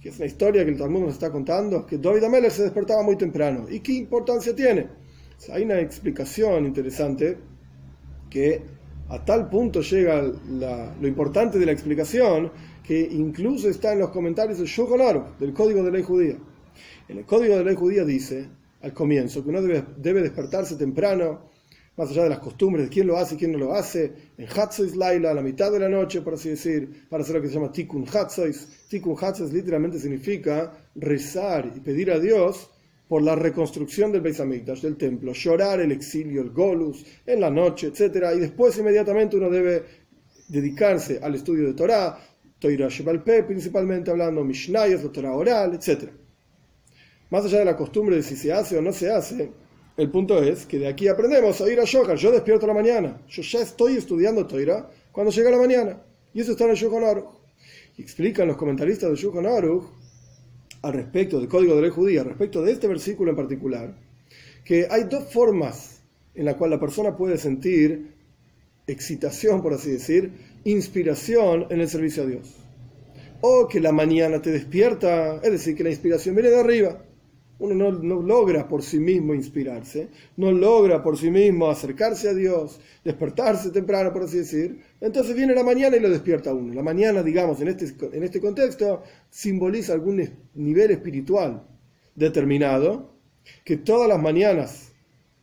Que 0.00 0.10
es 0.10 0.16
una 0.16 0.26
historia 0.26 0.64
que 0.64 0.72
el 0.72 0.76
Talmud 0.76 1.00
nos 1.00 1.14
está 1.14 1.30
contando, 1.30 1.86
que 1.86 1.98
David 1.98 2.24
Amelech 2.24 2.50
se 2.50 2.64
despertaba 2.64 3.02
muy 3.02 3.16
temprano. 3.16 3.66
¿Y 3.70 3.80
qué 3.80 3.92
importancia 3.92 4.54
tiene? 4.54 5.06
hay 5.52 5.64
una 5.64 5.80
explicación 5.80 6.64
interesante 6.66 7.36
que 8.30 8.62
a 9.08 9.24
tal 9.24 9.48
punto 9.48 9.82
llega 9.82 10.22
lo 10.22 11.06
importante 11.06 11.58
de 11.58 11.66
la 11.66 11.72
explicación 11.72 12.50
que 12.82 13.00
incluso 13.00 13.68
está 13.68 13.92
en 13.92 14.00
los 14.00 14.10
comentarios 14.10 14.58
del 14.58 14.66
Shogun 14.66 15.00
del 15.38 15.52
Código 15.52 15.82
de 15.82 15.92
Ley 15.92 16.02
Judía. 16.02 16.36
En 17.08 17.18
el 17.18 17.24
Código 17.24 17.56
de 17.56 17.64
Ley 17.64 17.74
Judía 17.74 18.04
dice, 18.04 18.48
al 18.86 18.94
comienzo, 18.94 19.42
que 19.42 19.50
uno 19.50 19.60
debe, 19.60 20.22
despertarse 20.22 20.76
temprano, 20.76 21.50
más 21.96 22.10
allá 22.10 22.22
de 22.24 22.28
las 22.28 22.38
costumbres 22.38 22.84
de 22.84 22.90
quién 22.90 23.06
lo 23.08 23.16
hace 23.16 23.34
y 23.34 23.38
quién 23.38 23.50
no 23.50 23.58
lo 23.58 23.74
hace, 23.74 24.12
en 24.38 24.46
Hatzois 24.46 24.94
Laila, 24.94 25.32
a 25.32 25.34
la 25.34 25.42
mitad 25.42 25.72
de 25.72 25.80
la 25.80 25.88
noche, 25.88 26.20
por 26.20 26.34
así 26.34 26.50
decir, 26.50 27.08
para 27.08 27.24
hacer 27.24 27.34
lo 27.34 27.42
que 27.42 27.48
se 27.48 27.54
llama 27.54 27.72
Tikkun 27.72 28.06
Hatzois. 28.06 28.86
Tikkun 28.88 29.16
Hatzois 29.20 29.52
literalmente 29.52 29.98
significa 29.98 30.72
rezar 30.94 31.72
y 31.74 31.80
pedir 31.80 32.12
a 32.12 32.20
Dios 32.20 32.70
por 33.08 33.22
la 33.22 33.34
reconstrucción 33.34 34.12
del 34.12 34.20
Beis 34.20 34.38
Hamikdash, 34.38 34.82
del 34.82 34.96
templo, 34.96 35.32
llorar 35.32 35.80
el 35.80 35.90
exilio, 35.90 36.42
el 36.42 36.50
Golus, 36.50 37.04
en 37.24 37.40
la 37.40 37.50
noche, 37.50 37.88
etc. 37.88 38.26
Y 38.36 38.40
después 38.40 38.78
inmediatamente 38.78 39.36
uno 39.36 39.50
debe 39.50 39.82
dedicarse 40.48 41.18
al 41.20 41.34
estudio 41.34 41.66
de 41.66 41.74
Torah, 41.74 42.18
Torah 42.60 42.88
Shebalpe, 42.88 43.42
principalmente 43.42 44.12
hablando 44.12 44.44
Mishnayos, 44.44 45.02
la 45.02 45.10
Torah 45.10 45.34
oral, 45.34 45.74
etc. 45.74 46.25
Más 47.30 47.44
allá 47.44 47.58
de 47.58 47.64
la 47.64 47.76
costumbre 47.76 48.16
de 48.16 48.22
si 48.22 48.36
se 48.36 48.52
hace 48.52 48.78
o 48.78 48.82
no 48.82 48.92
se 48.92 49.10
hace, 49.10 49.50
el 49.96 50.10
punto 50.10 50.42
es 50.42 50.66
que 50.66 50.78
de 50.78 50.88
aquí 50.88 51.08
aprendemos 51.08 51.60
a 51.60 51.70
ir 51.70 51.80
a 51.80 51.84
Shohar. 51.84 52.16
Yo 52.16 52.30
despierto 52.30 52.66
la 52.66 52.74
mañana. 52.74 53.22
Yo 53.28 53.42
ya 53.42 53.60
estoy 53.60 53.96
estudiando 53.96 54.46
Torah 54.46 54.90
cuando 55.10 55.32
llega 55.32 55.50
la 55.50 55.58
mañana. 55.58 56.02
Y 56.34 56.40
eso 56.40 56.52
está 56.52 56.64
en 56.64 56.70
el 56.70 56.76
Shulchan 56.76 57.02
Aruch. 57.02 57.30
Explican 57.98 58.46
los 58.46 58.56
comentaristas 58.56 59.08
del 59.08 59.18
Shulchan 59.18 59.46
Aruch 59.46 59.84
al 60.82 60.92
respecto 60.92 61.38
del 61.38 61.48
código 61.48 61.74
de 61.74 61.82
ley 61.82 61.90
judía, 61.90 62.22
respecto 62.22 62.62
de 62.62 62.72
este 62.72 62.86
versículo 62.86 63.30
en 63.30 63.36
particular, 63.36 63.96
que 64.64 64.86
hay 64.90 65.04
dos 65.04 65.32
formas 65.32 66.02
en 66.34 66.44
las 66.44 66.56
cuales 66.56 66.76
la 66.76 66.80
persona 66.80 67.16
puede 67.16 67.38
sentir 67.38 68.14
excitación, 68.86 69.62
por 69.62 69.72
así 69.72 69.90
decir, 69.90 70.32
inspiración 70.64 71.66
en 71.70 71.80
el 71.80 71.88
servicio 71.88 72.22
a 72.22 72.26
Dios. 72.26 72.54
O 73.40 73.66
que 73.66 73.80
la 73.80 73.92
mañana 73.92 74.42
te 74.42 74.50
despierta, 74.50 75.40
es 75.42 75.50
decir, 75.50 75.74
que 75.74 75.84
la 75.84 75.90
inspiración 75.90 76.34
viene 76.34 76.50
de 76.50 76.60
arriba. 76.60 77.02
Uno 77.58 77.90
no, 77.90 78.22
logra 78.22 78.68
por 78.68 78.82
sí 78.82 78.98
mismo 78.98 79.34
inspirarse, 79.34 80.08
no 80.36 80.52
logra 80.52 81.02
por 81.02 81.16
sí 81.16 81.30
mismo 81.30 81.68
acercarse 81.68 82.28
a 82.28 82.34
Dios, 82.34 82.78
despertarse 83.02 83.70
temprano, 83.70 84.12
por 84.12 84.24
así 84.24 84.38
decir. 84.38 84.82
Entonces 85.00 85.34
viene 85.34 85.54
la 85.54 85.64
mañana 85.64 85.96
y 85.96 86.00
lo 86.00 86.10
despierta 86.10 86.52
uno. 86.52 86.74
La 86.74 86.82
mañana, 86.82 87.22
digamos, 87.22 87.60
en 87.62 87.68
este, 87.68 87.86
en 88.12 88.22
este 88.22 88.40
contexto, 88.40 89.02
simboliza 89.30 89.94
algún 89.94 90.22
nivel 90.54 90.90
espiritual 90.90 91.66
determinado, 92.14 93.14
que 93.64 93.78
todas 93.78 94.08
las 94.08 94.20
mañanas 94.20 94.92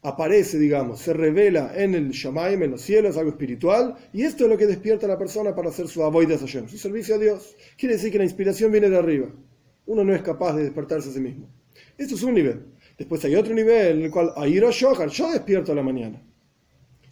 aparece, 0.03 0.60
digamos, 0.60 1.00
se 1.00 1.13
revela 1.13 1.72
en 1.75 1.96
el 1.96 2.12
Shamaim, 2.12 2.62
en 2.62 2.72
los 2.72 2.82
cielos, 2.82 3.17
algo 3.17 3.32
espiritual, 3.32 3.96
y 4.12 4.24
esto 4.24 4.43
es 4.43 4.50
lo 4.50 4.58
que 4.58 4.67
despierta 4.67 5.05
a 5.05 5.10
la 5.10 5.17
persona 5.17 5.55
para 5.55 5.70
hacer 5.70 5.88
su 5.88 6.01
de 6.01 6.38
Hashem, 6.38 6.67
su 6.67 6.77
servicio 6.77 7.15
a 7.15 7.17
Dios. 7.17 7.55
Quiere 7.77 7.96
decir 7.96 8.12
que 8.12 8.17
la 8.17 8.25
inspiración 8.25 8.72
viene 8.72 8.89
de 8.89 8.98
arriba. 8.98 9.29
Uno 9.86 10.03
no 10.03 10.13
es 10.13 10.22
capaz 10.22 10.55
de 10.55 10.63
despertarse 10.63 11.10
a 11.10 11.13
sí 11.13 11.20
mismo. 11.20 11.48
Esto 11.97 12.15
es 12.15 12.23
un 12.23 12.33
nivel. 12.33 12.65
Después 12.97 13.23
hay 13.25 13.35
otro 13.35 13.53
nivel 13.53 14.00
en 14.00 14.03
el 14.05 14.12
cual 14.12 14.33
Airo 14.35 14.71
Shohar, 14.71 15.09
yo 15.09 15.31
despierto 15.31 15.71
a 15.71 15.75
la 15.75 15.83
mañana. 15.83 16.21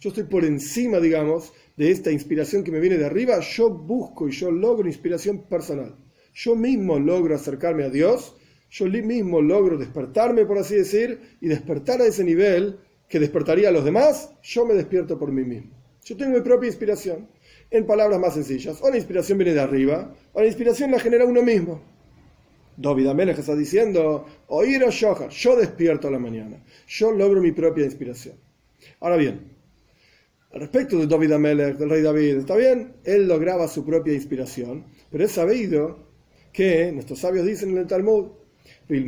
Yo 0.00 0.08
estoy 0.08 0.24
por 0.24 0.44
encima, 0.44 0.98
digamos, 0.98 1.52
de 1.76 1.90
esta 1.90 2.10
inspiración 2.10 2.64
que 2.64 2.72
me 2.72 2.80
viene 2.80 2.98
de 2.98 3.06
arriba. 3.06 3.38
Yo 3.40 3.70
busco 3.70 4.28
y 4.28 4.32
yo 4.32 4.50
logro 4.50 4.88
inspiración 4.88 5.44
personal. 5.44 5.96
Yo 6.34 6.56
mismo 6.56 6.98
logro 6.98 7.34
acercarme 7.34 7.84
a 7.84 7.90
Dios. 7.90 8.34
Yo 8.70 8.86
mismo 8.86 9.40
logro 9.40 9.76
despertarme, 9.76 10.46
por 10.46 10.58
así 10.58 10.74
decir, 10.74 11.36
y 11.40 11.46
despertar 11.48 12.00
a 12.00 12.06
ese 12.06 12.24
nivel 12.24 12.78
que 13.08 13.20
despertaría 13.20 13.68
a 13.68 13.72
los 13.72 13.84
demás. 13.84 14.30
Yo 14.42 14.64
me 14.64 14.74
despierto 14.74 15.18
por 15.18 15.30
mí 15.30 15.44
mismo. 15.44 15.70
Yo 16.04 16.16
tengo 16.16 16.36
mi 16.36 16.40
propia 16.40 16.68
inspiración. 16.68 17.28
En 17.70 17.86
palabras 17.86 18.18
más 18.18 18.34
sencillas, 18.34 18.82
o 18.82 18.90
la 18.90 18.96
inspiración 18.96 19.38
viene 19.38 19.54
de 19.54 19.60
arriba, 19.60 20.14
o 20.34 20.40
la 20.40 20.46
inspiración 20.46 20.90
la 20.90 20.98
genera 20.98 21.24
uno 21.24 21.42
mismo. 21.42 21.80
David 22.76 23.06
Amelech 23.06 23.38
está 23.38 23.54
diciendo, 23.54 24.26
oír 24.48 24.84
a 24.84 24.90
Shohar, 24.90 25.28
yo 25.30 25.56
despierto 25.56 26.08
a 26.08 26.10
la 26.10 26.18
mañana, 26.18 26.64
yo 26.88 27.12
logro 27.12 27.40
mi 27.40 27.52
propia 27.52 27.84
inspiración. 27.84 28.36
Ahora 29.00 29.16
bien, 29.16 29.52
respecto 30.52 30.98
de 30.98 31.06
David 31.06 31.32
Amelech, 31.32 31.76
del 31.76 31.90
rey 31.90 32.02
David, 32.02 32.38
está 32.38 32.56
bien, 32.56 32.94
él 33.04 33.28
lograba 33.28 33.68
su 33.68 33.84
propia 33.84 34.14
inspiración, 34.14 34.86
pero 35.10 35.24
es 35.24 35.32
sabido 35.32 36.10
que 36.52 36.90
nuestros 36.92 37.18
sabios 37.18 37.46
dicen 37.46 37.70
en 37.70 37.78
el 37.78 37.86
Talmud, 37.86 38.26
y 38.88 38.98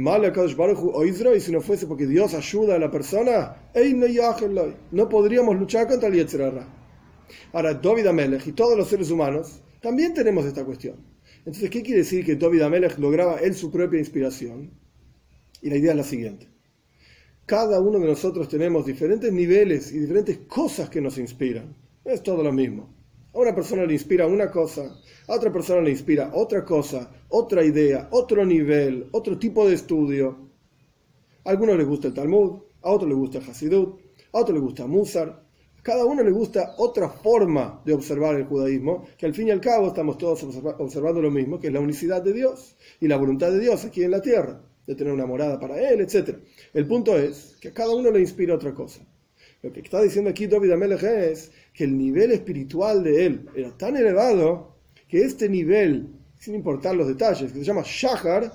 si 1.41 1.53
no 1.53 1.61
fuese 1.61 1.87
porque 1.87 2.07
Dios 2.07 2.35
ayuda 2.35 2.77
a 2.77 2.79
la 2.79 2.91
persona, 2.91 3.71
no 4.91 5.09
podríamos 5.09 5.57
luchar 5.59 5.87
contra 5.87 6.09
el 6.09 6.15
Yetzirah. 6.15 6.67
Ahora, 7.53 7.75
David 7.75 8.07
Amelech 8.07 8.47
y 8.47 8.53
todos 8.53 8.77
los 8.77 8.89
seres 8.89 9.11
humanos 9.11 9.61
también 9.81 10.15
tenemos 10.15 10.45
esta 10.47 10.65
cuestión. 10.65 11.14
Entonces, 11.47 11.69
¿qué 11.69 11.83
quiere 11.83 12.01
decir 12.01 12.25
que 12.25 12.37
David 12.37 12.63
Amelech 12.63 12.99
lograba 12.99 13.37
él 13.37 13.55
su 13.55 13.71
propia 13.71 13.99
inspiración? 13.99 14.71
Y 15.61 15.69
la 15.69 15.77
idea 15.77 15.91
es 15.91 15.97
la 15.99 16.05
siguiente. 16.05 16.49
Cada 17.45 17.81
uno 17.81 17.99
de 17.99 18.07
nosotros 18.07 18.49
tenemos 18.49 18.87
diferentes 18.87 19.31
niveles 19.31 19.93
y 19.93 19.99
diferentes 19.99 20.39
cosas 20.49 20.89
que 20.89 21.03
nos 21.03 21.19
inspiran. 21.19 21.77
Es 22.03 22.23
todo 22.23 22.43
lo 22.43 22.51
mismo. 22.51 22.95
A 23.35 23.41
una 23.41 23.55
persona 23.55 23.85
le 23.85 23.93
inspira 23.93 24.27
una 24.27 24.51
cosa, 24.51 24.97
a 25.29 25.35
otra 25.35 25.53
persona 25.53 25.83
le 25.83 25.91
inspira 25.91 26.31
otra 26.33 26.65
cosa, 26.65 27.11
otra 27.29 27.63
idea, 27.63 28.09
otro 28.13 28.47
nivel, 28.47 29.09
otro 29.13 29.39
tipo 29.39 29.69
de 29.69 29.75
estudio. 29.75 30.49
A 31.45 31.51
algunos 31.51 31.77
les 31.77 31.87
gusta 31.87 32.09
el 32.09 32.15
Talmud, 32.15 32.63
a 32.81 32.91
otros 32.91 33.11
les 33.11 33.19
gusta 33.19 33.39
el 33.39 33.51
Hasidut, 33.51 34.01
a 34.33 34.39
otros 34.39 34.55
les 34.55 34.63
gusta 34.63 34.87
Musar, 34.87 35.44
cada 35.85 36.07
uno 36.07 36.23
le 36.23 36.31
gusta 36.31 36.75
otra 36.79 37.11
forma 37.11 37.83
de 37.85 37.93
observar 37.93 38.37
el 38.37 38.47
judaísmo, 38.47 39.07
que 39.19 39.27
al 39.27 39.35
fin 39.35 39.49
y 39.49 39.51
al 39.51 39.61
cabo 39.61 39.89
estamos 39.89 40.17
todos 40.17 40.43
observando 40.79 41.21
lo 41.21 41.31
mismo, 41.31 41.61
que 41.61 41.67
es 41.67 41.73
la 41.75 41.81
unicidad 41.81 42.23
de 42.23 42.33
Dios 42.33 42.75
y 43.01 43.07
la 43.07 43.19
voluntad 43.19 43.53
de 43.53 43.61
Dios 43.61 43.85
aquí 43.85 44.03
en 44.03 44.11
la 44.11 44.23
tierra, 44.23 44.63
de 44.87 44.95
tener 44.95 45.13
una 45.13 45.27
morada 45.27 45.61
para 45.61 45.79
Él, 45.79 46.01
etc. 46.01 46.39
El 46.73 46.87
punto 46.87 47.19
es 47.19 47.59
que 47.61 47.69
a 47.69 47.75
cada 47.75 47.95
uno 47.95 48.11
le 48.11 48.21
inspira 48.21 48.55
otra 48.55 48.73
cosa. 48.73 49.03
Lo 49.63 49.71
que 49.73 49.81
está 49.81 50.01
diciendo 50.01 50.31
aquí 50.31 50.47
David 50.47 50.73
Amelech 50.73 51.03
es 51.03 51.53
que 51.75 51.85
el 51.85 51.99
nivel 51.99 52.33
espiritual 52.33 53.05
de 53.05 53.27
él 53.27 53.47
era 53.55 53.77
tan 53.77 53.95
elevado 53.97 54.77
que 55.07 55.23
este 55.23 55.51
nivel, 55.51 56.09
sin 56.39 56.55
importar 56.55 56.97
los 56.97 57.09
detalles, 57.09 57.53
que 57.53 57.59
se 57.59 57.65
llama 57.65 57.83
Shahar, 57.85 58.53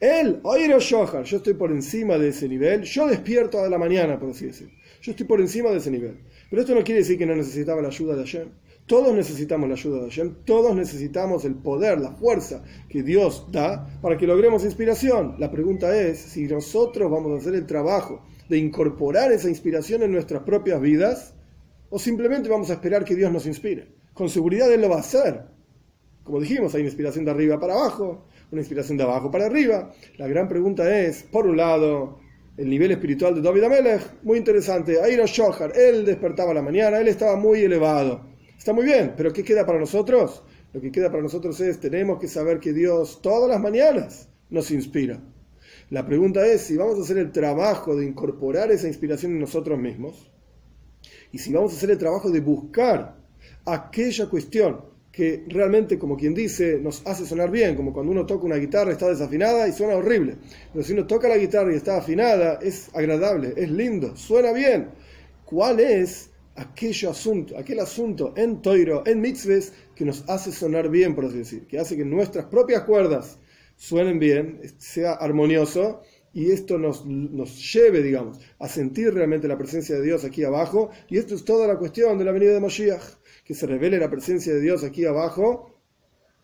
él, 0.00 0.40
oír 0.42 0.76
Shahar, 0.78 1.22
yo 1.22 1.36
estoy 1.36 1.54
por 1.54 1.70
encima 1.70 2.18
de 2.18 2.30
ese 2.30 2.48
nivel, 2.48 2.82
yo 2.82 3.06
despierto 3.06 3.60
a 3.60 3.68
la 3.68 3.78
mañana, 3.78 4.18
por 4.18 4.30
así 4.30 4.46
decirlo. 4.46 4.74
Yo 5.02 5.12
estoy 5.12 5.26
por 5.26 5.40
encima 5.40 5.70
de 5.70 5.78
ese 5.78 5.90
nivel. 5.90 6.18
Pero 6.50 6.62
esto 6.62 6.74
no 6.74 6.84
quiere 6.84 7.00
decir 7.00 7.18
que 7.18 7.26
no 7.26 7.34
necesitaba 7.34 7.82
la 7.82 7.88
ayuda 7.88 8.14
de 8.14 8.22
Hashem. 8.22 8.48
Todos 8.86 9.12
necesitamos 9.14 9.68
la 9.68 9.74
ayuda 9.74 9.96
de 9.96 10.04
Hashem, 10.04 10.34
todos 10.44 10.76
necesitamos 10.76 11.44
el 11.44 11.56
poder, 11.56 12.00
la 12.00 12.12
fuerza 12.12 12.62
que 12.88 13.02
Dios 13.02 13.48
da 13.50 13.98
para 14.00 14.16
que 14.16 14.28
logremos 14.28 14.64
inspiración. 14.64 15.34
La 15.40 15.50
pregunta 15.50 15.98
es 16.00 16.18
si 16.18 16.46
nosotros 16.46 17.10
vamos 17.10 17.32
a 17.32 17.36
hacer 17.38 17.56
el 17.56 17.66
trabajo 17.66 18.22
de 18.48 18.58
incorporar 18.58 19.32
esa 19.32 19.48
inspiración 19.48 20.04
en 20.04 20.12
nuestras 20.12 20.44
propias 20.44 20.80
vidas 20.80 21.34
o 21.90 21.98
simplemente 21.98 22.48
vamos 22.48 22.70
a 22.70 22.74
esperar 22.74 23.04
que 23.04 23.16
Dios 23.16 23.32
nos 23.32 23.46
inspire. 23.46 23.88
Con 24.14 24.28
seguridad 24.28 24.72
Él 24.72 24.82
lo 24.82 24.88
va 24.88 24.96
a 24.96 25.00
hacer. 25.00 25.42
Como 26.22 26.40
dijimos, 26.40 26.72
hay 26.74 26.82
una 26.82 26.88
inspiración 26.88 27.24
de 27.24 27.32
arriba 27.32 27.58
para 27.58 27.74
abajo, 27.74 28.26
una 28.52 28.60
inspiración 28.60 28.98
de 28.98 29.04
abajo 29.04 29.32
para 29.32 29.46
arriba. 29.46 29.92
La 30.16 30.28
gran 30.28 30.48
pregunta 30.48 31.00
es, 31.00 31.24
por 31.24 31.46
un 31.46 31.56
lado, 31.56 32.20
el 32.56 32.70
nivel 32.70 32.90
espiritual 32.92 33.34
de 33.34 33.42
David 33.42 33.64
Amelech, 33.64 34.22
muy 34.22 34.38
interesante. 34.38 35.00
Airo 35.00 35.26
Shohar, 35.26 35.76
él 35.76 36.04
despertaba 36.04 36.54
la 36.54 36.62
mañana, 36.62 36.98
él 36.98 37.08
estaba 37.08 37.36
muy 37.36 37.60
elevado. 37.60 38.24
Está 38.56 38.72
muy 38.72 38.84
bien, 38.84 39.14
pero 39.16 39.32
¿qué 39.32 39.44
queda 39.44 39.66
para 39.66 39.78
nosotros? 39.78 40.42
Lo 40.72 40.80
que 40.80 40.90
queda 40.90 41.10
para 41.10 41.22
nosotros 41.22 41.60
es, 41.60 41.78
tenemos 41.78 42.18
que 42.18 42.28
saber 42.28 42.58
que 42.58 42.72
Dios 42.72 43.20
todas 43.22 43.50
las 43.50 43.60
mañanas 43.60 44.28
nos 44.50 44.70
inspira. 44.70 45.20
La 45.90 46.06
pregunta 46.06 46.46
es 46.46 46.62
si 46.62 46.76
vamos 46.76 46.98
a 46.98 47.02
hacer 47.02 47.18
el 47.18 47.30
trabajo 47.30 47.94
de 47.94 48.06
incorporar 48.06 48.70
esa 48.70 48.88
inspiración 48.88 49.32
en 49.32 49.40
nosotros 49.40 49.78
mismos. 49.78 50.30
Y 51.32 51.38
si 51.38 51.52
vamos 51.52 51.72
a 51.72 51.76
hacer 51.76 51.90
el 51.90 51.98
trabajo 51.98 52.30
de 52.30 52.40
buscar 52.40 53.16
aquella 53.66 54.28
cuestión 54.28 54.80
que 55.16 55.44
realmente, 55.48 55.98
como 55.98 56.14
quien 56.14 56.34
dice, 56.34 56.78
nos 56.78 57.00
hace 57.06 57.24
sonar 57.24 57.50
bien, 57.50 57.74
como 57.74 57.90
cuando 57.94 58.12
uno 58.12 58.26
toca 58.26 58.44
una 58.44 58.56
guitarra 58.56 58.92
está 58.92 59.08
desafinada 59.08 59.66
y 59.66 59.72
suena 59.72 59.96
horrible. 59.96 60.36
Pero 60.74 60.84
si 60.84 60.92
uno 60.92 61.06
toca 61.06 61.26
la 61.26 61.38
guitarra 61.38 61.72
y 61.72 61.76
está 61.76 61.96
afinada, 61.96 62.58
es 62.60 62.90
agradable, 62.94 63.54
es 63.56 63.70
lindo, 63.70 64.14
suena 64.14 64.52
bien. 64.52 64.90
¿Cuál 65.46 65.80
es 65.80 66.28
aquel 66.54 66.94
asunto, 67.08 67.56
aquel 67.56 67.80
asunto 67.80 68.34
en 68.36 68.60
Toiro, 68.60 69.04
en 69.06 69.22
Mitzvahs, 69.22 69.72
que 69.94 70.04
nos 70.04 70.22
hace 70.28 70.52
sonar 70.52 70.90
bien, 70.90 71.14
por 71.14 71.24
así 71.24 71.38
decir, 71.38 71.66
que 71.66 71.78
hace 71.78 71.96
que 71.96 72.04
nuestras 72.04 72.44
propias 72.44 72.82
cuerdas 72.82 73.38
suenen 73.74 74.18
bien, 74.18 74.60
sea 74.76 75.14
armonioso, 75.14 76.02
y 76.36 76.50
esto 76.50 76.76
nos, 76.76 77.06
nos 77.06 77.72
lleve, 77.72 78.02
digamos, 78.02 78.38
a 78.58 78.68
sentir 78.68 79.14
realmente 79.14 79.48
la 79.48 79.56
presencia 79.56 79.96
de 79.96 80.02
Dios 80.02 80.22
aquí 80.22 80.44
abajo, 80.44 80.90
y 81.08 81.16
esto 81.16 81.34
es 81.34 81.46
toda 81.46 81.66
la 81.66 81.78
cuestión 81.78 82.18
de 82.18 82.26
la 82.26 82.32
venida 82.32 82.52
de 82.52 82.60
Moshiach, 82.60 83.00
que 83.42 83.54
se 83.54 83.66
revele 83.66 83.98
la 83.98 84.10
presencia 84.10 84.52
de 84.52 84.60
Dios 84.60 84.84
aquí 84.84 85.06
abajo, 85.06 85.80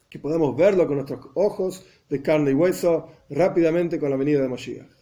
que 0.09 0.19
podamos 0.19 0.57
verlo 0.57 0.87
con 0.87 0.97
nuestros 0.97 1.21
ojos 1.35 1.85
de 2.09 2.23
carne 2.23 2.53
y 2.53 2.55
hueso 2.55 3.11
rápidamente 3.29 3.99
con 3.99 4.09
la 4.09 4.17
venida 4.17 4.41
de 4.41 4.49
Moshiach. 4.49 5.02